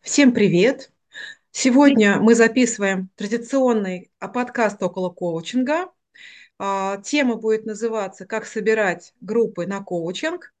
[0.00, 0.92] Всем привет!
[1.50, 5.92] Сегодня мы записываем традиционный а, подкаст около коучинга.
[6.58, 10.54] А, тема будет называться «Как собирать группы на коучинг».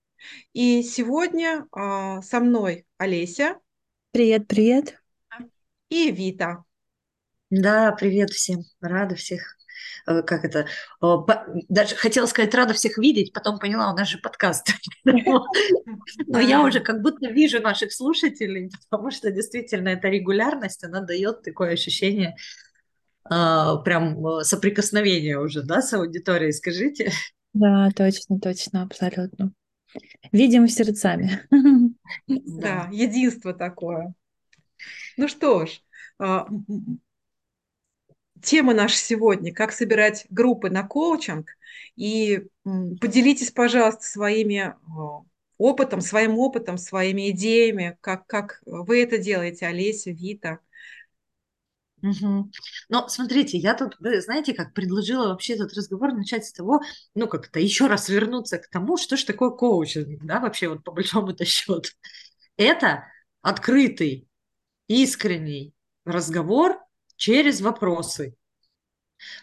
[0.52, 3.58] И сегодня а, со мной Олеся.
[4.10, 5.00] Привет, привет.
[5.88, 6.64] И Вита.
[7.50, 8.64] Да, привет всем.
[8.80, 9.57] Рада всех
[10.04, 10.66] как это,
[11.02, 11.16] э,
[11.68, 14.68] даже хотела сказать, рада всех видеть, потом поняла, у нас же подкаст.
[15.04, 21.42] Но я уже как будто вижу наших слушателей, потому что действительно эта регулярность, она дает
[21.42, 22.36] такое ощущение
[23.30, 27.12] э, прям соприкосновения уже, да, с аудиторией, скажите.
[27.52, 29.52] Да, точно, точно, абсолютно.
[30.32, 31.40] Видим сердцами.
[32.26, 34.14] Да, единство такое.
[35.16, 35.80] Ну что ж,
[38.42, 41.50] тема наша сегодня– как собирать группы на коучинг.
[41.96, 44.74] И поделитесь, пожалуйста, своими
[45.56, 50.60] опытом, своим опытом, своими идеями, как, как вы это делаете, Олеся, Вита.
[52.00, 52.50] Угу.
[52.88, 56.80] Но смотрите, я тут, вы знаете, как предложила вообще этот разговор начать с того,
[57.16, 60.92] ну как-то еще раз вернуться к тому, что же такое коучинг, да, вообще вот по
[60.92, 61.82] большому-то счету.
[62.56, 63.04] Это
[63.42, 64.28] открытый,
[64.86, 66.78] искренний разговор
[67.18, 68.34] через вопросы.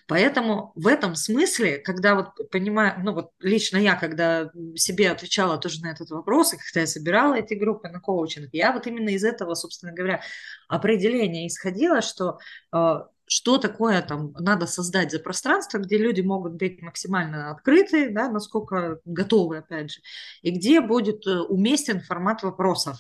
[0.08, 5.82] Поэтому в этом смысле, когда вот понимаю, ну вот лично я, когда себе отвечала тоже
[5.82, 9.24] на этот вопрос, и когда я собирала эти группы на коучинг, я вот именно из
[9.24, 10.22] этого, собственно говоря,
[10.70, 12.40] определения исходила, что
[12.74, 12.96] э,
[13.28, 19.00] что такое там надо создать за пространство, где люди могут быть максимально открыты, да, насколько
[19.04, 20.02] готовы, опять же,
[20.42, 22.98] и где будет э, уместен формат вопросов.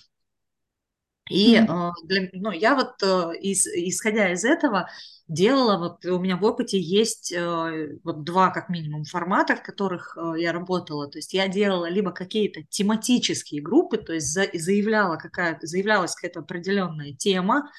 [1.29, 1.91] И mm-hmm.
[2.03, 4.87] для, ну, я вот, э, из, исходя из этого,
[5.27, 10.15] делала, вот у меня в опыте есть э, вот два как минимум формата, в которых
[10.37, 11.09] я работала.
[11.09, 16.41] То есть я делала либо какие-то тематические группы, то есть за, заявляла какая заявлялась какая-то
[16.41, 17.71] определенная тема,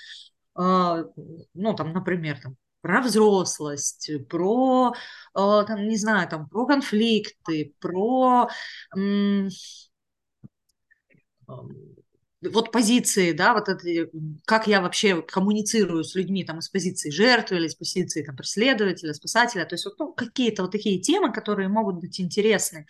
[0.59, 4.95] ну, там, например, там, про взрослость, про,
[5.35, 8.49] там, не знаю, там, про конфликты, про
[12.43, 14.11] вот позиции, да, вот это,
[14.45, 19.15] как я вообще коммуницирую с людьми там из позиции жертвы или из позиции там преследователя,
[19.15, 22.87] спасателя, то есть вот ну, какие-то вот такие темы, которые могут быть интересны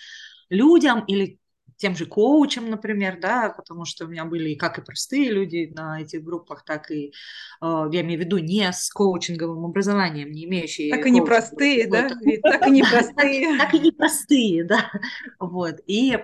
[0.50, 1.38] людям или
[1.76, 5.70] тем же коучам, например, да, потому что у меня были и как и простые люди
[5.74, 7.12] на этих группах, так и,
[7.60, 10.90] э, я имею в виду, не с коучинговым образованием, не имеющие...
[10.90, 12.08] Так и непростые, да?
[12.42, 13.58] Так и непростые.
[13.58, 14.90] Так и непростые, да.
[15.38, 15.76] Вот.
[15.86, 16.22] И Э,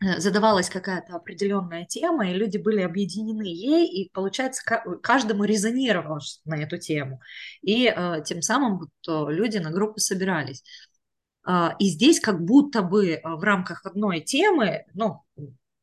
[0.00, 4.62] задавалась какая-то определенная тема, и люди были объединены ей, и, получается,
[5.02, 7.20] каждому резонировало на эту тему.
[7.60, 8.86] И э, тем самым э,
[9.28, 10.64] люди на группы собирались.
[11.46, 15.22] Э, и здесь как будто бы э, в рамках одной темы, ну,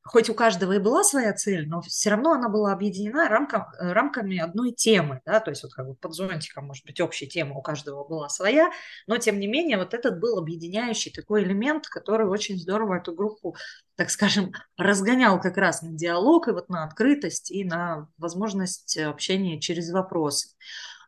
[0.08, 3.92] хоть у каждого и была своя цель, но все равно она была объединена рамком, э,
[3.92, 7.56] рамками одной темы, да, то есть вот как бы под зонтиком, может быть, общая тема
[7.56, 8.72] у каждого была своя,
[9.06, 13.56] но тем не менее вот этот был объединяющий такой элемент, который очень здорово эту группу,
[13.96, 19.60] так скажем, разгонял как раз на диалог и вот на открытость и на возможность общения
[19.60, 20.50] через вопросы.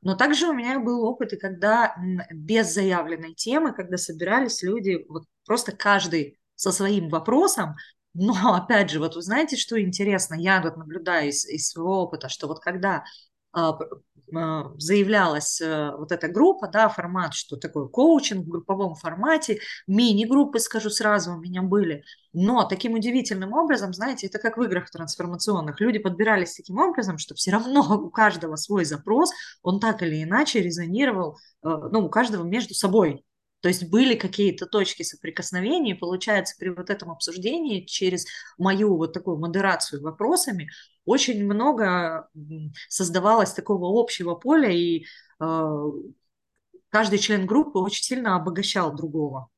[0.02, 1.96] Но также у меня был опыт, и когда
[2.32, 7.76] без заявленной темы, когда собирались люди, вот просто каждый со своим вопросом,
[8.14, 12.30] но, опять же, вот вы знаете, что интересно, я вот наблюдаю из, из своего опыта,
[12.30, 13.04] что вот когда
[13.52, 13.78] а,
[14.36, 20.60] а, заявлялась а, вот эта группа, да, формат, что такое коучинг в групповом формате, мини-группы,
[20.60, 22.04] скажу сразу, у меня были,
[22.34, 27.34] но таким удивительным образом, знаете, это как в играх трансформационных, люди подбирались таким образом, что
[27.36, 29.32] все равно у каждого свой запрос,
[29.64, 33.26] он так или иначе резонировал, ну, у каждого между собой,
[33.62, 38.26] то есть были какие-то точки соприкосновения, и получается, при вот этом обсуждении через
[38.58, 40.70] мою вот такую модерацию вопросами
[41.06, 42.30] очень много
[42.88, 45.06] создавалось такого общего поля, и
[45.40, 45.82] э,
[46.90, 49.50] каждый член группы очень сильно обогащал другого.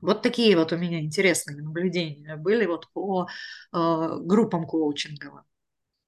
[0.00, 3.26] Вот такие вот у меня интересные наблюдения были вот по
[3.72, 5.44] э, группам коучинговым.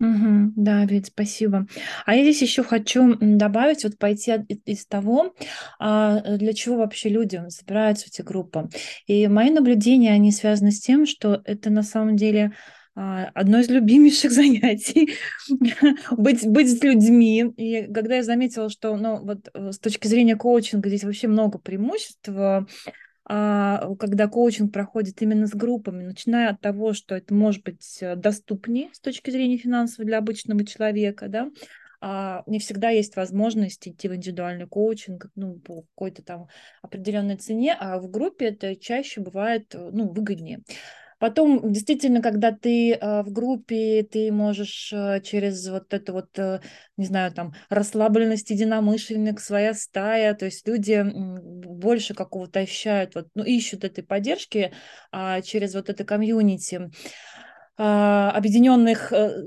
[0.00, 1.66] Угу, да, Вит, спасибо.
[2.06, 4.32] А я здесь еще хочу добавить, вот пойти
[4.64, 5.34] из того,
[5.80, 8.68] а, для чего вообще люди собираются в эти группы.
[9.08, 12.52] И мои наблюдения, они связаны с тем, что это на самом деле
[12.94, 15.14] а, одно из любимейших занятий
[16.12, 17.52] быть, быть с людьми.
[17.56, 21.58] И когда я заметила, что ну, вот, э, с точки зрения коучинга здесь вообще много
[21.58, 22.66] преимуществ, а,
[23.28, 28.88] когда коучинг проходит именно с группами, начиная от того, что это может быть э, доступнее
[28.94, 31.50] с точки зрения финансовой для обычного человека, да,
[32.00, 36.48] а, не всегда есть возможность идти в индивидуальный коучинг ну, по какой-то там
[36.80, 40.62] определенной цене, а в группе это чаще бывает э, ну, выгоднее.
[41.18, 46.60] Потом, действительно, когда ты э, в группе, ты можешь э, через вот это вот, э,
[46.96, 53.42] не знаю, там, расслабленность единомышленник, своя стая, то есть люди больше какого-то ощущают, вот, ну,
[53.42, 54.72] ищут этой поддержки
[55.10, 56.90] а, через вот это комьюнити.
[57.80, 59.40] А, объединенных э,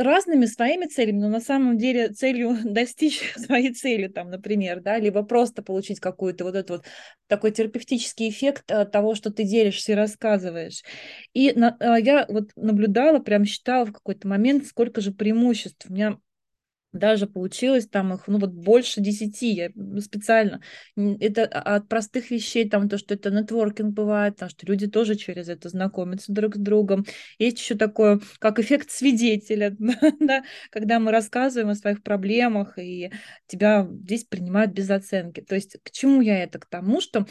[0.00, 5.24] разными своими целями, но на самом деле целью достичь своей цели, там, например, да, либо
[5.24, 6.84] просто получить какой-то вот этот вот
[7.26, 10.84] такой терапевтический эффект от того, что ты делишься и рассказываешь.
[11.32, 15.86] И на, а, я вот наблюдала, прям считала в какой-то момент, сколько же преимуществ.
[15.88, 16.18] У меня
[16.92, 19.70] даже получилось там их, ну вот больше десяти, я
[20.00, 20.60] специально.
[20.96, 25.48] Это от простых вещей, там то, что это нетворкинг бывает, там, что люди тоже через
[25.48, 27.04] это знакомятся друг с другом.
[27.38, 29.76] Есть еще такое, как эффект свидетеля,
[30.20, 33.12] да, когда мы рассказываем о своих проблемах, и
[33.46, 35.40] тебя здесь принимают без оценки.
[35.40, 36.58] То есть к чему я это?
[36.58, 37.24] К тому, что а,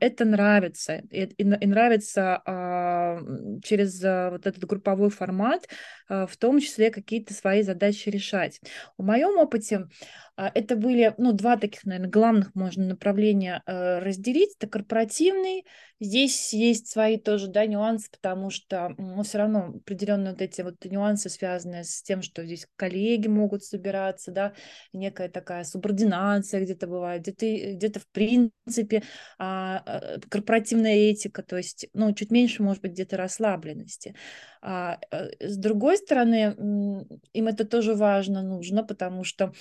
[0.00, 1.02] это нравится.
[1.10, 3.18] И, и, и нравится а,
[3.62, 5.68] через а, вот этот групповой формат,
[6.08, 8.60] а, в том числе какие-то свои задачи решать.
[8.98, 9.88] В моем опыте
[10.29, 14.54] а, это были, ну, два таких, наверное, главных можно направления э, разделить.
[14.58, 15.66] Это корпоративный.
[16.00, 20.82] Здесь есть свои тоже, да, нюансы, потому что, ну, все равно определенные вот эти вот
[20.84, 24.54] нюансы, связанные с тем, что здесь коллеги могут собираться, да,
[24.94, 29.02] некая такая субординация где-то бывает, где-то, где-то в принципе
[29.38, 34.14] а, э, корпоративная этика, то есть, ну, чуть меньше, может быть, где-то расслабленности.
[34.62, 36.54] А, э, с другой стороны,
[37.32, 39.52] им это тоже важно, нужно, потому что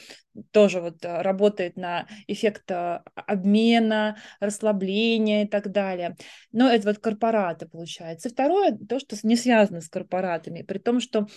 [0.51, 6.15] тоже вот э, работает на эффект э, обмена, расслабления и так далее.
[6.51, 8.29] Но это вот корпораты получается.
[8.29, 11.27] Второе, то, что не связано с корпоратами, при том, что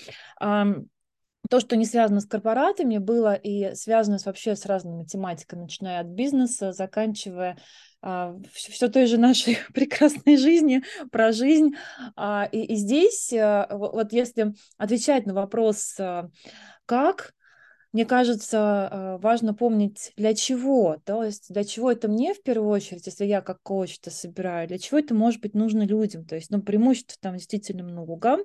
[1.50, 6.06] то, что не связано с корпоратами, было и связано вообще с разными тематиками, начиная от
[6.06, 7.58] бизнеса, заканчивая
[8.00, 11.73] а, все той же нашей прекрасной жизни, про жизнь.
[12.17, 15.99] А, и, и здесь, а, вот если отвечать на вопрос,
[16.87, 17.35] как
[17.93, 22.71] мне кажется, а, важно помнить, для чего, то есть для чего это мне в первую
[22.71, 26.35] очередь, если я как коуч это собираю, для чего это может быть нужно людям, то
[26.35, 28.39] есть, ну, преимуществ там действительно много,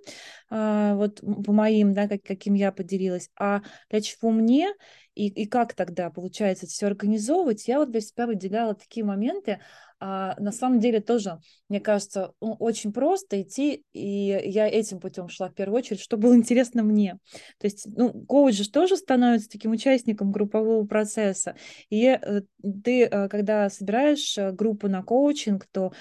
[0.50, 4.74] а, вот по моим, да, как, каким я поделилась, а для чего мне
[5.18, 9.60] и, и как тогда получается это все организовывать, я вот для себя выделяла такие моменты,
[10.00, 15.50] а, на самом деле тоже, мне кажется, очень просто идти, и я этим путем шла
[15.50, 17.18] в первую очередь, что было интересно мне.
[17.58, 21.56] То есть, ну, коуч же тоже становится таким участником группового процесса.
[21.90, 22.42] И э,
[22.84, 25.94] ты, э, когда собираешь э, группу на коучинг, то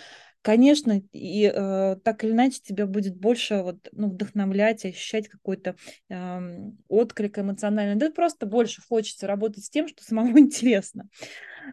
[0.47, 5.75] конечно, и э, так или иначе тебя будет больше вот, ну, вдохновлять, ощущать какой-то
[6.09, 6.41] э,
[6.87, 7.97] отклик эмоциональный.
[7.97, 11.09] Да просто больше хочется работать с тем, что самому интересно.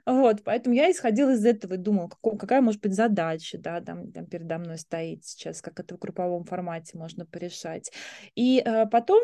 [0.07, 4.11] Вот, поэтому я исходила из этого и думала, какого, какая может быть задача, да, там,
[4.11, 7.91] там передо мной стоит сейчас, как это в групповом формате можно порешать.
[8.33, 9.21] И э, потом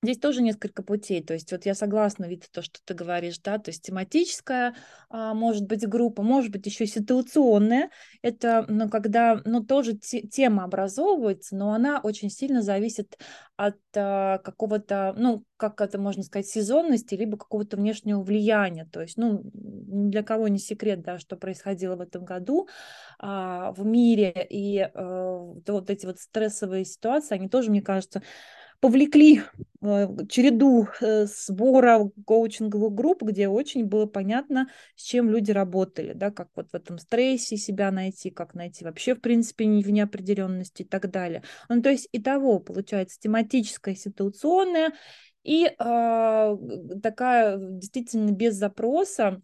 [0.00, 1.24] Здесь тоже несколько путей.
[1.24, 4.76] То есть вот я согласна, Вита, то, что ты говоришь, да, то есть тематическая
[5.10, 7.90] а, может быть группа, может быть еще ситуационная.
[8.22, 13.18] Это, ну, когда, ну, тоже те, тема образовывается, но она очень сильно зависит
[13.56, 18.88] от а, какого-то, ну, как это можно сказать, сезонности, либо какого-то внешнего влияния.
[18.92, 22.68] То есть, ну, для кого не секрет, да, что происходило в этом году
[23.18, 28.22] а, в мире, и а, вот эти вот стрессовые ситуации, они тоже, мне кажется,
[28.80, 29.42] повлекли
[29.82, 36.30] э, череду э, сбора коучинговых групп, где очень было понятно, с чем люди работали, да,
[36.30, 40.86] как вот в этом стрессе себя найти, как найти вообще, в принципе, в неопределенности и
[40.86, 41.42] так далее.
[41.68, 44.92] Ну, то есть и того, получается, тематическая, ситуационная
[45.42, 46.56] и э,
[47.02, 49.40] такая действительно без запроса,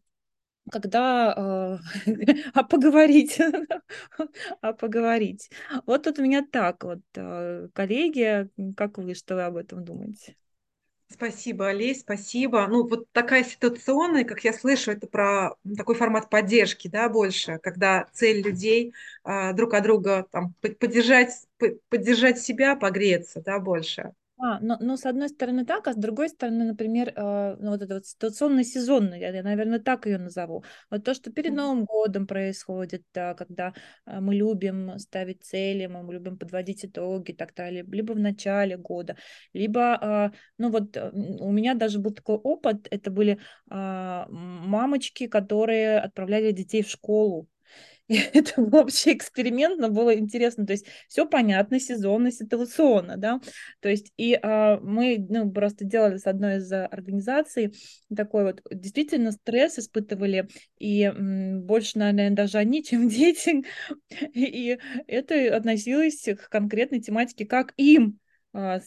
[0.70, 2.12] когда э,
[2.54, 3.38] а поговорить,
[4.60, 5.50] а поговорить.
[5.86, 10.36] Вот тут у меня так вот, э, коллеги, как вы, что вы об этом думаете?
[11.08, 12.66] Спасибо, Олесь, спасибо.
[12.66, 18.08] Ну, вот такая ситуационная, как я слышу, это про такой формат поддержки, да, больше, когда
[18.12, 18.92] цель людей
[19.24, 21.30] э, друг от друга там, поддержать,
[21.88, 24.12] поддержать себя, погреться, да, больше.
[24.44, 27.80] А, но, но с одной стороны так, а с другой стороны, например, э, ну, вот
[27.80, 30.64] это вот ситуационно сезонный, я, я, наверное, так ее назову.
[30.90, 33.72] Вот то, что перед Новым годом происходит, да, когда
[34.04, 38.76] э, мы любим ставить цели, мы любим подводить итоги и так далее, либо в начале
[38.76, 39.16] года,
[39.54, 41.10] либо, э, ну вот э,
[41.40, 43.38] у меня даже был такой опыт, это были
[43.70, 47.48] э, мамочки, которые отправляли детей в школу,
[48.08, 50.66] это был вообще эксперимент, но было интересно.
[50.66, 53.40] То есть все понятно, сезонно, ситуационно, да.
[53.80, 57.74] То есть и а, мы ну, просто делали с одной из организаций
[58.14, 63.64] такой вот действительно стресс испытывали, и м, больше, наверное, даже они, чем дети.
[64.34, 68.18] И это относилось к конкретной тематике, как им
[68.52, 68.80] а,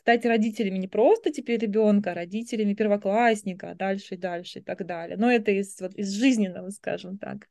[0.00, 5.16] стать родителями не просто теперь ребенка, а родителями первоклассника, дальше и дальше и так далее.
[5.16, 7.48] Но это из, вот, из жизненного, скажем так.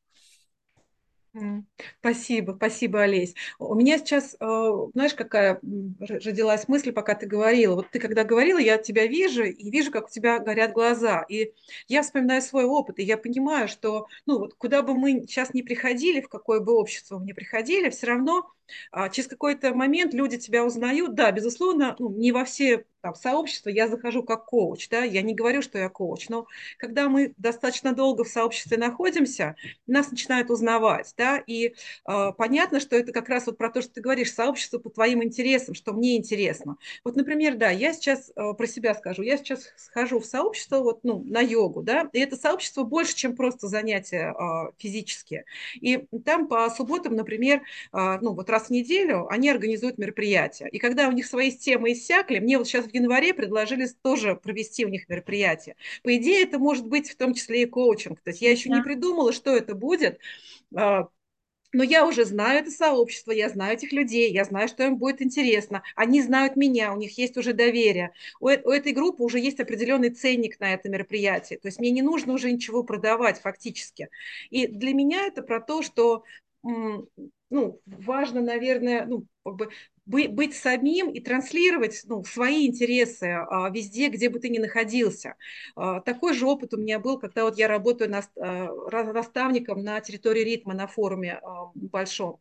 [2.00, 3.36] Спасибо, спасибо, Олесь.
[3.60, 5.60] У меня сейчас, э, знаешь, какая
[6.00, 7.76] родилась мысль, пока ты говорила.
[7.76, 11.24] Вот ты когда говорила, я тебя вижу и вижу, как у тебя горят глаза.
[11.30, 11.54] И
[11.88, 15.62] я вспоминаю свой опыт, и я понимаю, что ну, вот куда бы мы сейчас ни
[15.62, 18.52] приходили, в какое бы общество мы ни приходили, все равно
[18.92, 21.16] а через какой-то момент люди тебя узнают.
[21.16, 25.34] Да, безусловно, ну, не во все там, сообщества я захожу как коуч, да, я не
[25.34, 31.14] говорю, что я коуч, но когда мы достаточно долго в сообществе находимся, нас начинают узнавать,
[31.18, 31.76] да, и
[32.08, 35.24] э, понятно, что это как раз вот про то, что ты говоришь, сообщество по твоим
[35.24, 36.78] интересам, что мне интересно.
[37.04, 41.04] Вот, например, да, я сейчас э, про себя скажу, я сейчас схожу в сообщество вот,
[41.04, 45.46] ну, на йогу, да, и это сообщество больше, чем просто занятия э, физические.
[45.76, 47.62] И там по субботам, например,
[47.94, 50.68] э, ну, вот раз в неделю они организуют мероприятия.
[50.68, 54.86] И когда у них свои темы иссякли, мне вот сейчас в январе предложили тоже провести
[54.86, 55.76] у них мероприятие.
[56.04, 58.22] По идее, это может быть в том числе и коучинг.
[58.22, 60.20] То есть я еще не придумала, что это будет,
[60.76, 61.08] а,
[61.74, 65.22] но я уже знаю это сообщество, я знаю этих людей, я знаю, что им будет
[65.22, 65.84] интересно.
[65.96, 68.14] Они знают меня, у них есть уже доверие.
[68.40, 71.60] У, у этой группы уже есть определенный ценник на это мероприятие.
[71.60, 74.10] То есть мне не нужно уже ничего продавать фактически.
[74.50, 76.24] И для меня это про то, что
[76.64, 79.70] ну, важно, наверное, ну, как бы
[80.08, 85.36] быть самим и транслировать ну, свои интересы а, везде, где бы ты ни находился.
[85.76, 90.00] А, такой же опыт у меня был, когда вот я работаю на, а, наставником на
[90.00, 91.42] территории ритма на форуме
[91.76, 92.40] большом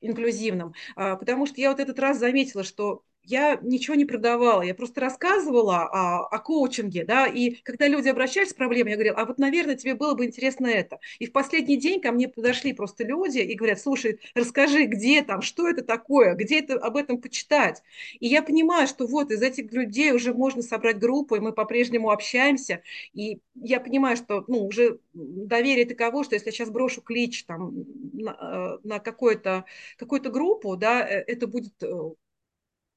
[0.00, 5.00] инклюзивном, потому что я вот этот раз заметила, что я ничего не продавала, я просто
[5.00, 9.38] рассказывала о, о коучинге, да, и когда люди обращались с проблемой, я говорила, а вот,
[9.38, 10.98] наверное, тебе было бы интересно это.
[11.18, 15.42] И в последний день ко мне подошли просто люди и говорят, слушай, расскажи, где там,
[15.42, 17.82] что это такое, где это об этом почитать.
[18.18, 22.10] И я понимаю, что вот из этих людей уже можно собрать группу, и мы по-прежнему
[22.10, 27.44] общаемся, и я понимаю, что, ну, уже доверие таково, что если я сейчас брошу клич
[27.44, 29.64] там на, э, на какую-то
[29.96, 32.10] какую группу, да, э, это будет э,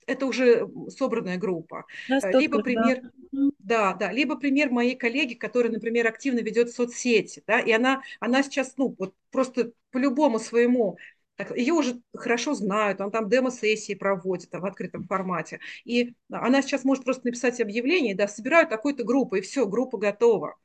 [0.08, 1.86] это уже собранная группа.
[2.10, 3.50] Э, либо пример, да.
[3.60, 8.44] да, да, либо пример моей коллеги, которая, например, активно ведет соцсети, да, и она, она
[8.44, 10.98] сейчас, ну, вот просто по любому своему
[11.36, 15.60] так, ее уже хорошо знают, он там демо-сессии проводит там, в открытом формате.
[15.84, 20.56] И она сейчас может просто написать объявление, да, собираю такую-то группу, и все, группа готова.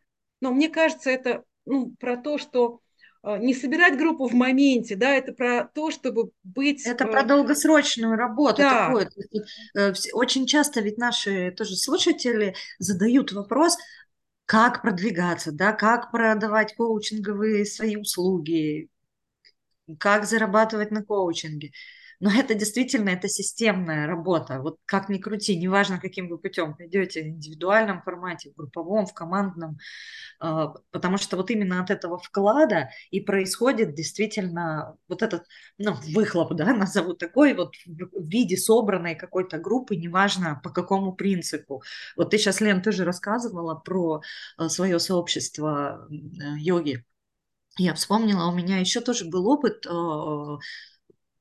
[0.40, 2.80] Но мне кажется, это ну, про то, что
[3.24, 6.86] не собирать группу в моменте, да, это про то, чтобы быть...
[6.86, 8.86] Это про э, долгосрочную работу да.
[8.86, 9.10] такую.
[9.76, 13.76] Э, очень часто ведь наши тоже слушатели задают вопрос,
[14.46, 18.88] как продвигаться, да, как продавать коучинговые свои услуги,
[19.98, 21.72] как зарабатывать на коучинге.
[22.20, 24.60] Но это действительно, это системная работа.
[24.60, 29.14] Вот как ни крути, неважно, каким вы путем пойдете, в индивидуальном формате, в групповом, в
[29.14, 29.78] командном,
[30.40, 35.44] а, потому что вот именно от этого вклада и происходит действительно вот этот
[35.78, 41.82] ну, выхлоп, да, назову такой, вот в виде собранной какой-то группы, неважно по какому принципу.
[42.16, 44.22] Вот ты сейчас, Лен, тоже рассказывала про
[44.56, 46.08] а, свое сообщество
[46.58, 47.04] йоги.
[47.78, 49.86] Я вспомнила, у меня еще тоже был опыт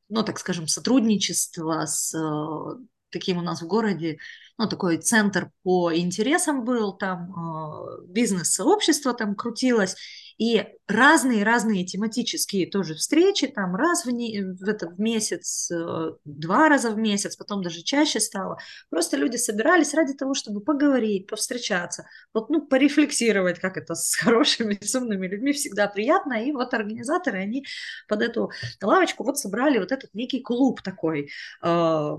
[0.10, 2.78] ну, так скажем, сотрудничество с э,
[3.10, 4.20] таким у нас в городе,
[4.58, 9.96] ну, такой центр по интересам был, там э, бизнес-сообщество там крутилось,
[10.38, 16.70] и разные-разные тематические тоже встречи, там раз в, не, в, это, в месяц, э, два
[16.70, 18.60] раза в месяц, потом даже чаще стало.
[18.90, 24.78] Просто люди собирались ради того, чтобы поговорить, повстречаться, вот, ну, порефлексировать, как это с хорошими,
[24.80, 26.44] с умными людьми всегда приятно.
[26.46, 27.66] И вот организаторы, они
[28.08, 28.52] под эту
[28.82, 31.30] лавочку вот собрали вот этот некий клуб такой.
[31.64, 32.18] Э,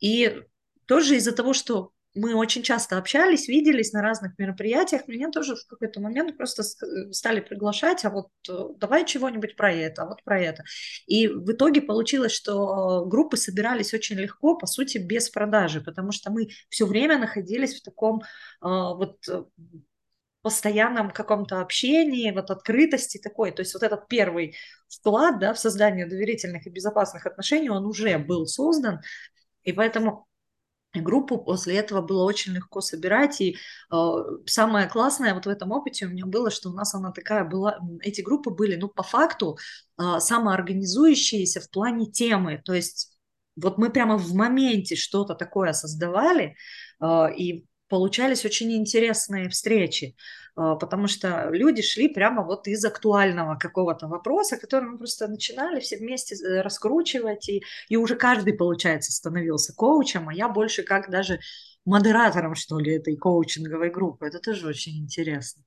[0.00, 0.42] и
[0.86, 5.06] тоже из-за того, что мы очень часто общались, виделись на разных мероприятиях.
[5.06, 6.62] Меня тоже в какой-то момент просто
[7.12, 10.64] стали приглашать, а вот э, давай чего-нибудь про это, а вот про это.
[11.06, 16.30] И в итоге получилось, что группы собирались очень легко, по сути, без продажи, потому что
[16.32, 18.22] мы все время находились в таком э,
[18.62, 19.44] вот э,
[20.42, 23.50] постоянном каком-то общении, вот открытости такой.
[23.50, 24.54] То есть вот этот первый
[24.88, 29.00] вклад да, в создание доверительных и безопасных отношений, он уже был создан,
[29.64, 30.26] и поэтому
[31.00, 33.40] группу после этого было очень легко собирать.
[33.40, 33.56] И
[33.92, 33.96] э,
[34.46, 37.78] самое классное вот в этом опыте у меня было, что у нас она такая была,
[38.02, 39.58] эти группы были, ну, по факту,
[39.98, 42.62] э, самоорганизующиеся в плане темы.
[42.64, 43.16] То есть
[43.56, 46.56] вот мы прямо в моменте что-то такое создавали,
[47.00, 50.16] э, и получались очень интересные встречи.
[50.56, 55.80] А, потому что люди шли прямо вот из актуального какого-то вопроса, который мы просто начинали
[55.80, 61.10] все вместе э, раскручивать, и, и уже каждый, получается, становился коучем, а я больше как
[61.10, 61.40] даже
[61.84, 64.26] модератором, что ли, этой коучинговой группы.
[64.26, 65.62] Это тоже очень интересно.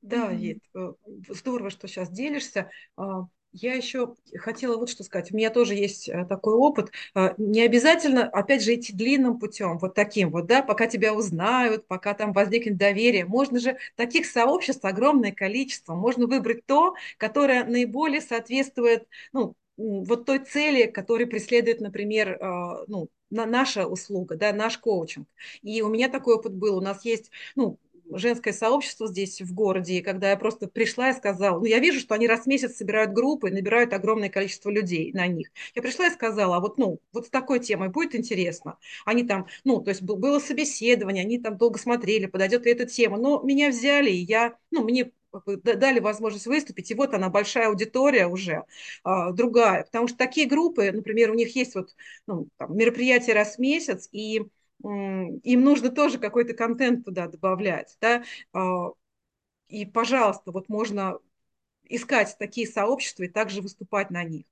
[0.00, 0.92] Да, Ед, э,
[1.28, 2.70] здорово, что сейчас делишься.
[3.52, 5.32] Я еще хотела вот что сказать.
[5.32, 6.90] У меня тоже есть э, такой опыт.
[7.14, 11.86] А, не обязательно, опять же, идти длинным путем, вот таким вот, да, пока тебя узнают,
[11.86, 13.24] пока там возникнет доверие.
[13.24, 15.94] Можно же таких сообществ огромное количество.
[15.94, 23.08] Можно выбрать то, которое наиболее соответствует, ну, вот той цели, которую преследует, например, а, ну,
[23.30, 25.26] наша услуга, да, наш коучинг.
[25.62, 26.76] И у меня такой опыт был.
[26.76, 27.78] У нас есть, ну,
[28.12, 32.00] женское сообщество здесь в городе, и когда я просто пришла и сказала, ну, я вижу,
[32.00, 35.50] что они раз в месяц собирают группы, набирают огромное количество людей на них.
[35.74, 38.78] Я пришла и сказала, а вот, ну, вот с такой темой будет интересно.
[39.04, 43.18] Они там, ну, то есть было собеседование, они там долго смотрели, подойдет ли эта тема,
[43.18, 45.12] но меня взяли, и я, ну, мне
[45.62, 48.64] дали возможность выступить, и вот она, большая аудитория уже
[49.04, 51.94] а, другая, потому что такие группы, например, у них есть вот
[52.26, 54.42] ну, там, мероприятия раз в месяц, и
[54.82, 58.90] им нужно тоже какой-то контент туда добавлять, да, а,
[59.68, 61.18] и, пожалуйста, вот можно
[61.84, 64.46] искать такие сообщества и также выступать на них.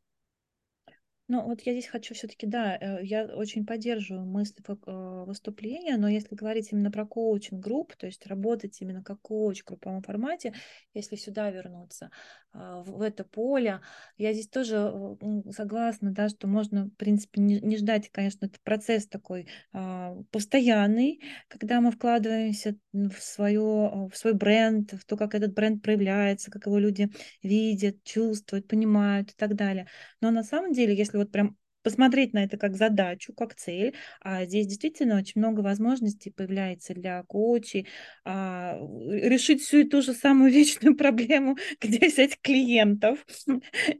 [1.28, 6.08] Ну, вот я здесь хочу все-таки, да, э, я очень поддерживаю мысли э, выступления, но
[6.08, 10.54] если говорить именно про коучинг-групп, то есть работать именно как коуч в групповом формате,
[10.94, 12.10] если сюда вернуться,
[12.52, 13.80] а, в это поле,
[14.16, 14.76] я здесь тоже
[15.20, 20.16] э, согласна, да, что можно, в принципе, не, не ждать, конечно, это процесс такой а,
[20.30, 26.50] постоянный, когда мы вкладываемся в, свое, в свой бренд, в то, как этот бренд проявляется,
[26.50, 27.10] как его люди
[27.42, 29.86] видят, чувствуют, понимают и так далее.
[30.22, 33.94] Но на самом деле, если если вот прям посмотреть на это как задачу, как цель.
[34.20, 37.86] А здесь действительно очень много возможностей появляется для коучей
[38.24, 38.76] а,
[39.08, 43.24] решить всю эту же самую вечную проблему, где взять клиентов.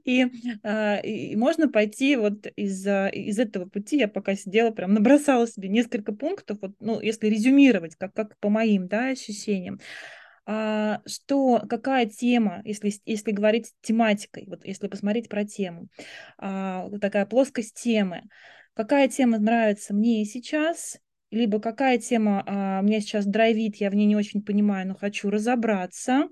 [0.04, 0.26] И,
[0.64, 3.98] а, и можно пойти вот из, из этого пути.
[3.98, 8.48] Я пока сидела, прям набросала себе несколько пунктов, вот, ну, если резюмировать, как, как по
[8.48, 9.78] моим да, ощущениям.
[10.46, 15.88] А, что какая тема, если, если говорить тематикой, вот если посмотреть про тему,
[16.38, 18.22] а, такая плоскость темы,
[18.74, 20.98] какая тема нравится мне сейчас,
[21.32, 25.30] либо какая тема а, меня сейчас драйвит, я в ней не очень понимаю, но хочу
[25.30, 26.28] разобраться,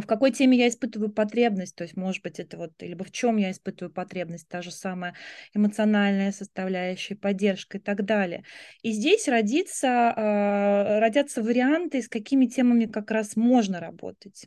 [0.00, 3.36] в какой теме я испытываю потребность, то есть, может быть, это вот, либо в чем
[3.36, 5.14] я испытываю потребность, та же самая
[5.54, 8.44] эмоциональная составляющая, поддержка и так далее.
[8.82, 14.46] И здесь родится, а, родятся варианты, с какими темами как раз можно работать.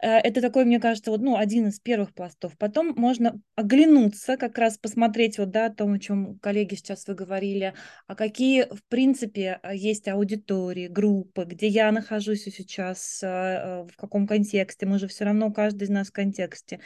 [0.00, 2.56] Э, это такой, мне кажется, вот, ну, один из первых пластов.
[2.58, 7.14] Потом можно оглянуться, как раз посмотреть вот, да, о том, о чем коллеги сейчас вы
[7.14, 7.74] говорили,
[8.06, 14.26] а какие, в принципе, э, есть аудитории, группы, где я нахожусь сейчас, э, в каком
[14.26, 14.86] контексте.
[14.86, 16.80] Мы же все равно, каждый из нас в контексте.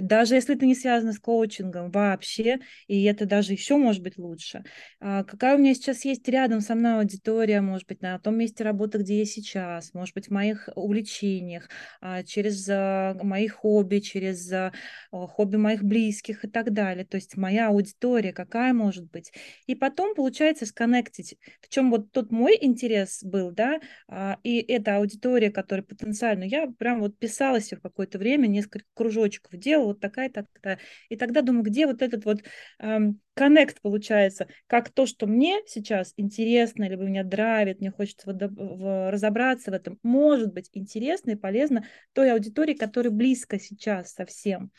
[0.00, 2.58] Даже если это не связано с коучингом вообще,
[2.88, 4.64] и это даже еще может быть лучше.
[5.00, 8.64] А какая у меня сейчас есть рядом со мной аудитория, может быть, на том месте
[8.64, 11.68] работы, где я сейчас, может быть, в моих увлечениях,
[12.00, 14.70] а, через а, мои хобби, через а,
[15.10, 17.04] хобби моих близких и так далее.
[17.04, 19.32] То есть моя аудитория какая может быть.
[19.66, 24.96] И потом получается сконнектить, в чем вот тот мой интерес был, да, а, и эта
[24.96, 30.00] аудитория, которая потенциально, я прям вот писала себе в какое-то время, несколько кружочков делала, вот
[30.00, 30.78] такая, такая.
[31.08, 32.44] И тогда думаю, где вот этот вот
[32.78, 39.10] эм, коннект получается, как то, что мне сейчас интересно, либо меня драйвит, мне хочется в,
[39.12, 44.70] разобраться в этом, может быть интересно и полезно той аудитории, которая близко сейчас совсем.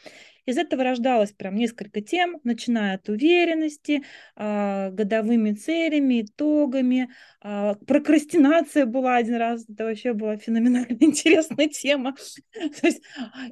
[0.49, 4.03] Из этого рождалось прям несколько тем, начиная от уверенности,
[4.35, 7.12] а, годовыми целями, итогами.
[7.39, 12.15] А, прокрастинация была один раз, это вообще была феноменально интересная тема.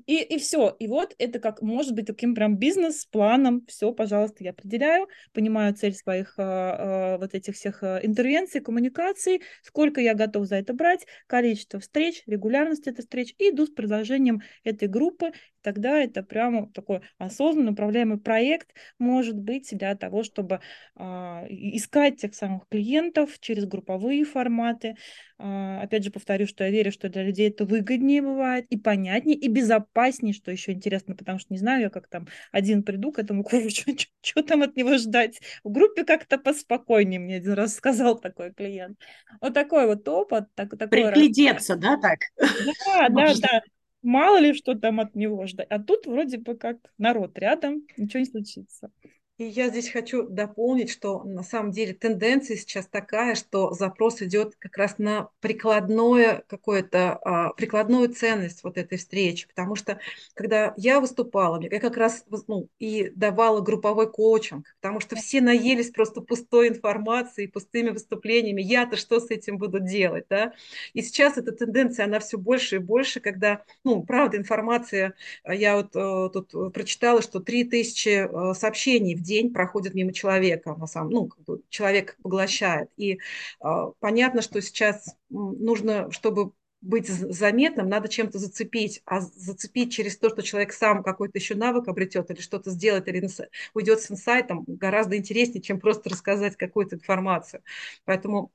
[0.07, 0.75] и, и все.
[0.79, 3.63] И вот это как может быть таким прям бизнес-планом.
[3.67, 10.15] Все, пожалуйста, я определяю, понимаю цель своих а, вот этих всех интервенций, коммуникаций, сколько я
[10.15, 15.31] готов за это брать, количество встреч, регулярность этих встреч, и иду с предложением этой группы
[15.67, 20.61] тогда это прямо такой осознанный управляемый проект может быть для того, чтобы
[20.95, 24.95] а, искать тех самых клиентов через групповые форматы.
[25.37, 29.37] А, опять же, повторю, что я верю, что для людей это выгоднее бывает и понятнее,
[29.37, 33.19] и безопаснее, что еще интересно, потому что не знаю я, как там один приду к
[33.19, 35.41] этому коучу, что там от него ждать.
[35.65, 38.97] В группе как-то поспокойнее, мне один раз сказал такой клиент.
[39.41, 40.45] Вот такой вот опыт.
[40.55, 41.81] Так, такой Приглядеться, раз...
[41.81, 42.19] да, так?
[42.37, 43.61] Да, да, да.
[44.07, 45.67] Мало ли что там от него ждать.
[45.69, 48.89] А тут вроде бы как народ рядом, ничего не случится.
[49.37, 54.55] И я здесь хочу дополнить, что на самом деле тенденция сейчас такая, что запрос идет
[54.57, 59.47] как раз на прикладное какое-то, а, прикладную ценность вот этой встречи.
[59.47, 59.99] Потому что
[60.33, 65.91] когда я выступала, я как раз ну, и давала групповой коучинг, потому что все наелись
[65.91, 68.63] просто пустой информацией, пустыми выступлениями.
[68.63, 70.53] Я-то что с этим буду делать, да?
[70.93, 75.13] И сейчас эта тенденция, она все больше и больше, когда, ну, правда, информация,
[75.47, 80.87] я вот э, тут прочитала, что 3000 э, сообщений в день проходит мимо человека, на
[80.87, 82.89] самом, ну, как бы человек поглощает.
[82.97, 83.19] И
[83.63, 90.29] э, понятно, что сейчас нужно, чтобы быть заметным, надо чем-то зацепить, а зацепить через то,
[90.29, 93.27] что человек сам какой-то еще навык обретет или что-то сделает, или
[93.73, 97.63] уйдет с инсайтом, гораздо интереснее, чем просто рассказать какую-то информацию.
[98.05, 98.51] Поэтому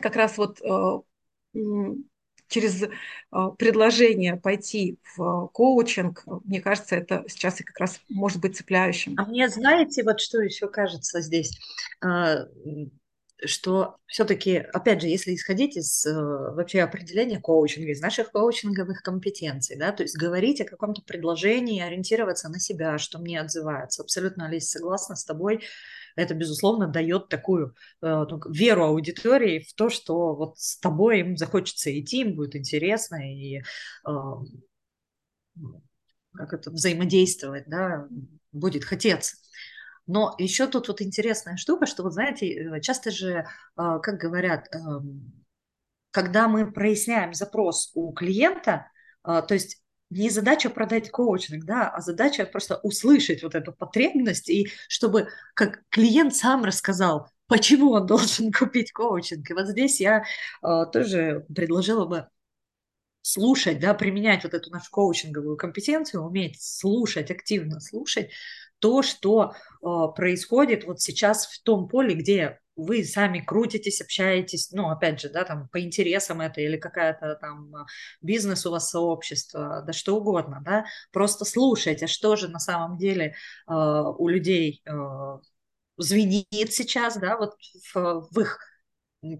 [0.00, 1.00] как раз вот э,
[2.48, 2.84] через
[3.30, 9.14] а, предложение пойти в коучинг, мне кажется, это сейчас и как раз может быть цепляющим.
[9.18, 11.58] А мне знаете, вот что еще кажется здесь?
[12.00, 12.46] А,
[13.44, 19.76] что все-таки, опять же, если исходить из э, вообще определения коучинга, из наших коучинговых компетенций,
[19.76, 24.02] да, то есть говорить о каком-то предложении, ориентироваться на себя, что мне отзывается.
[24.02, 25.60] Абсолютно, Алис, согласна с тобой
[26.16, 31.36] это, безусловно, дает такую э, ну, веру аудитории в то, что вот с тобой им
[31.36, 33.62] захочется идти, им будет интересно и э,
[36.34, 38.08] как это взаимодействовать, да,
[38.52, 39.36] будет хотеться.
[40.06, 44.68] Но еще тут вот интересная штука, что, вот знаете, э, часто же, э, как говорят,
[44.72, 45.44] эм,
[46.12, 48.90] когда мы проясняем запрос у клиента,
[49.26, 54.48] э, то есть не задача продать коучинг, да, а задача просто услышать вот эту потребность
[54.48, 59.50] и чтобы как клиент сам рассказал, почему он должен купить коучинг.
[59.50, 60.24] И вот здесь я
[60.62, 62.28] э, тоже предложила бы
[63.22, 68.30] слушать, да, применять вот эту нашу коучинговую компетенцию, уметь слушать, активно слушать
[68.78, 74.90] то, что э, происходит вот сейчас в том поле, где вы сами крутитесь, общаетесь, ну,
[74.90, 77.86] опять же, да, там, по интересам это или какая-то там а,
[78.20, 83.34] бизнес у вас сообщество, да что угодно, да, просто слушайте, что же на самом деле
[83.66, 84.92] э, у людей э,
[85.96, 87.54] звенит сейчас, да, вот
[87.94, 88.58] в, в их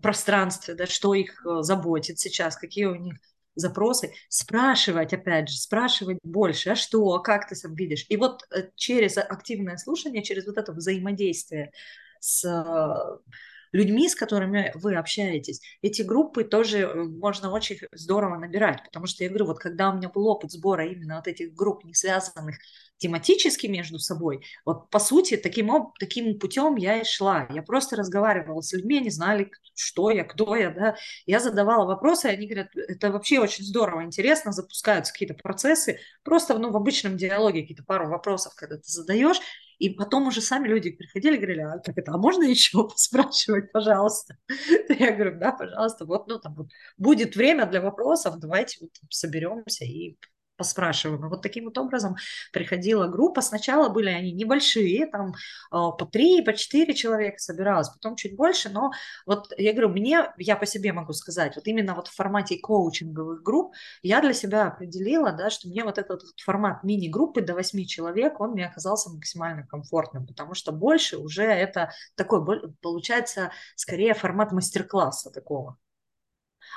[0.02, 3.16] пространстве, да, что их заботит сейчас, какие у них
[3.56, 8.06] запросы, спрашивать, опять же, спрашивать больше, а что, а как ты сам видишь.
[8.08, 11.72] И вот э, через активное слушание, через вот это взаимодействие
[12.20, 13.34] с э,
[13.72, 19.24] людьми, с которыми вы общаетесь, эти группы тоже э, можно очень здорово набирать, потому что
[19.24, 22.56] я говорю, вот когда у меня был опыт сбора именно вот этих групп, не связанных
[22.98, 27.46] тематически между собой, вот по сути таким, таким путем я и шла.
[27.50, 30.96] Я просто разговаривала с людьми, они знали, что я, кто я, да.
[31.26, 36.58] Я задавала вопросы, и они говорят, это вообще очень здорово, интересно, запускаются какие-то процессы, просто
[36.58, 39.40] ну, в обычном диалоге какие-то пару вопросов, когда ты задаешь,
[39.78, 44.36] и потом уже сами люди приходили говорили, а как это, а можно еще спрашивать, пожалуйста?
[44.88, 49.84] Я говорю, да, пожалуйста, вот, ну, там вот будет время для вопросов, давайте вот соберемся
[49.84, 50.16] и
[50.56, 51.24] поспрашиваем.
[51.24, 52.16] И вот таким вот образом
[52.52, 53.40] приходила группа.
[53.40, 55.34] Сначала были они небольшие, там
[55.70, 58.92] а, по три, по четыре человека собиралось, потом чуть больше, но
[59.26, 63.42] вот я говорю, мне, я по себе могу сказать, вот именно вот в формате коучинговых
[63.42, 67.86] групп я для себя определила, да, что мне вот этот, этот формат мини-группы до восьми
[67.86, 72.44] человек, он мне оказался максимально комфортным, потому что больше уже это такой,
[72.80, 75.78] получается, скорее формат мастер-класса такого.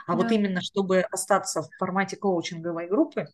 [0.06, 0.18] А да.
[0.18, 3.28] вот именно, чтобы остаться в формате коучинговой группы,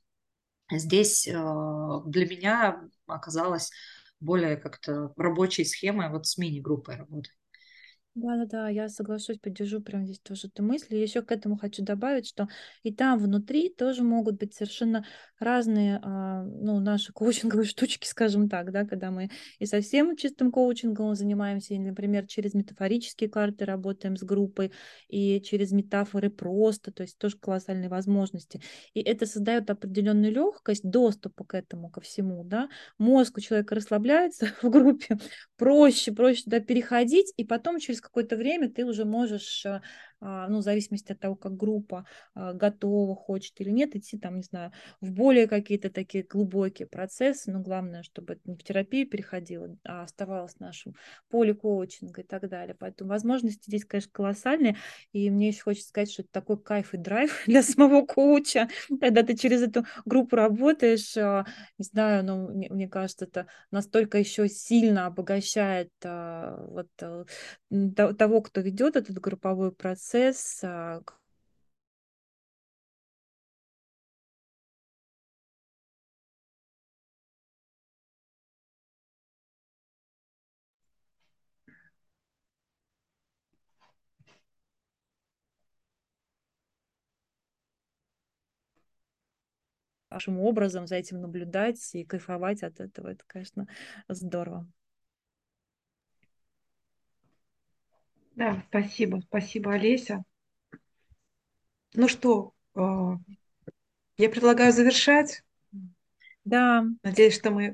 [0.72, 3.72] Здесь э, для меня оказалось
[4.20, 7.34] более как-то рабочей схемой вот с мини-группой работать.
[8.16, 10.96] Да-да-да, я соглашусь, поддержу прям здесь тоже эту мысль.
[10.96, 12.48] И еще к этому хочу добавить, что
[12.82, 15.06] и там внутри тоже могут быть совершенно
[15.38, 21.14] разные, а, ну, наши коучинговые штучки, скажем так, да, когда мы и совсем чистым коучингом
[21.16, 24.72] занимаемся, или, например, через метафорические карты работаем с группой,
[25.10, 28.62] и через метафоры просто, то есть тоже колоссальные возможности.
[28.94, 32.70] И это создает определенную легкость доступа к этому, ко всему, да.
[32.98, 35.18] Мозг у человека расслабляется в группе,
[35.58, 39.82] проще, проще туда переходить, и потом через какое-то время ты уже можешь э,
[40.22, 44.44] ну, в зависимости от того, как группа а, готова, хочет или нет, идти там, не
[44.44, 49.76] знаю, в более какие-то такие глубокие процессы, но главное, чтобы это не в терапию переходило,
[49.84, 50.96] а оставалось в нашем
[51.30, 52.76] поле коучинга и так далее.
[52.78, 54.78] Поэтому возможности здесь, конечно, колоссальные,
[55.12, 59.24] и мне еще хочется сказать, что это такой кайф и драйв для самого коуча, когда
[59.24, 61.46] ты через эту группу работаешь, а,
[61.78, 67.26] не знаю, но мне, мне кажется, это настолько еще сильно обогащает вот э,
[68.18, 70.05] того, кто ведет этот групповой процесс,
[70.64, 71.02] а,
[90.10, 93.10] вашим образом за этим наблюдать и кайфовать от этого.
[93.10, 93.68] Это, конечно,
[94.08, 94.68] здорово.
[98.36, 100.24] Да, спасибо, спасибо, Олеся.
[101.94, 103.16] Ну что, а,
[104.18, 105.42] я предлагаю завершать.
[106.44, 106.86] Да.
[107.04, 107.74] Надеюсь, что мы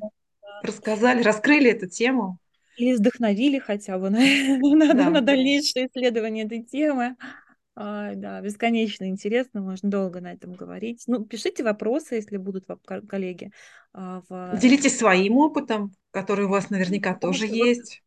[0.61, 2.37] рассказали, раскрыли эту тему.
[2.77, 4.19] Или вдохновили хотя бы на,
[4.75, 5.09] на, да.
[5.09, 7.15] на дальнейшее исследование этой темы.
[7.73, 11.03] А, да, бесконечно интересно, можно долго на этом говорить.
[11.07, 13.51] Ну, пишите вопросы, если будут коллеги.
[13.93, 14.59] А, в...
[14.61, 18.03] Делитесь своим опытом, который у вас наверняка тоже есть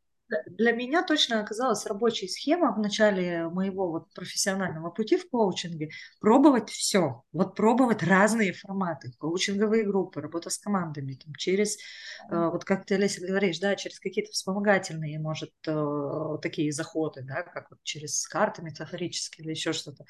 [0.47, 6.71] для меня точно оказалась рабочая схема в начале моего вот профессионального пути в коучинге пробовать
[6.71, 12.87] все, вот пробовать разные форматы, коучинговые группы, работа с командами, там, через, э, вот как
[12.87, 18.27] ты, Олеся, говоришь, да, через какие-то вспомогательные, может, э, такие заходы, да, как вот через
[18.27, 20.05] карты метафорические или еще что-то.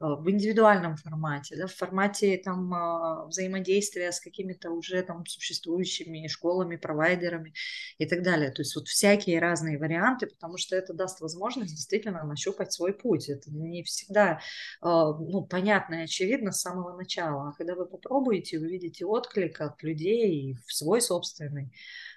[0.00, 6.76] Э, в индивидуальном формате, да, в формате там взаимодействия с какими-то уже там существующими школами,
[6.76, 7.54] провайдерами
[7.98, 8.50] и так далее.
[8.50, 13.28] То есть вот всякие разные варианты, потому что это даст возможность действительно нащупать свой путь.
[13.28, 14.40] Это не всегда
[14.80, 17.48] а, ну, понятно и очевидно с самого начала.
[17.48, 21.72] А когда вы попробуете, увидите отклик от людей и свой собственный,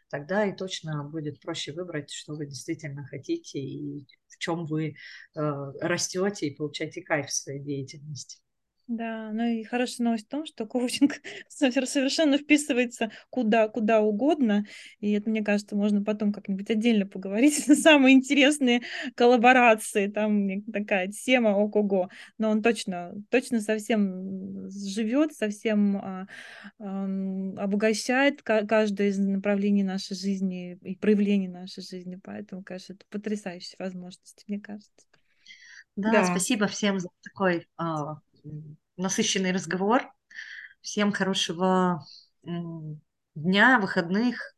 [0.10, 5.42] тогда и точно будет проще выбрать, что вы действительно хотите и в чем вы э,
[5.82, 8.40] растете и получаете кайф в своей деятельности.
[8.88, 11.16] Да, ну и хорошая новость в том, что коучинг
[11.50, 14.66] совершенно вписывается куда, куда угодно.
[15.02, 17.56] И это, мне кажется, можно потом как-нибудь отдельно поговорить.
[17.82, 18.82] Самые интересные
[19.16, 22.10] коллаборации, там такая тема ого-го.
[22.38, 26.28] Но он точно, точно совсем живет, совсем а,
[26.80, 27.04] а,
[27.58, 32.18] обогащает каждое из направлений нашей жизни и проявлений нашей жизни.
[32.24, 34.92] Поэтому, конечно, это потрясающая возможность, мне кажется.
[35.98, 36.24] Да, да.
[36.26, 38.18] спасибо всем за такой а,
[38.98, 40.04] насыщенный разговор.
[40.82, 42.06] Всем хорошего
[43.36, 44.56] дня, выходных.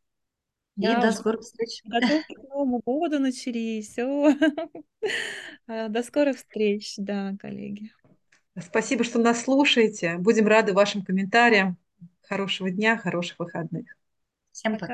[0.78, 1.82] И до скорых встреч.
[1.86, 3.90] Готовы к Новому году начались.
[3.90, 4.34] Все.
[5.68, 7.92] До скорых встреч, да, коллеги.
[8.60, 10.18] Спасибо, что нас слушаете.
[10.18, 11.78] Будем рады вашим комментариям.
[12.28, 13.96] Хорошего дня, хороших выходных.
[14.52, 14.88] Всем пока.